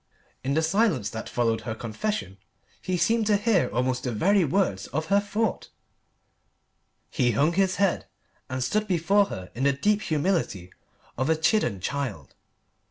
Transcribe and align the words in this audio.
In 0.43 0.55
the 0.55 0.63
silence 0.63 1.11
that 1.11 1.29
followed 1.29 1.61
her 1.61 1.75
confession 1.75 2.39
he 2.81 2.97
seemed 2.97 3.27
to 3.27 3.37
hear 3.37 3.69
almost 3.69 4.03
the 4.03 4.11
very 4.11 4.43
words 4.43 4.87
of 4.87 5.05
her 5.13 5.19
thought. 5.19 5.69
He 7.11 7.33
hung 7.33 7.53
his 7.53 7.75
head 7.75 8.07
and 8.49 8.63
stood 8.63 8.87
before 8.87 9.25
her 9.25 9.51
in 9.53 9.63
the 9.63 9.73
deep 9.73 10.01
humility 10.01 10.71
of 11.19 11.29
a 11.29 11.35
chidden 11.35 11.81
child. 11.81 12.33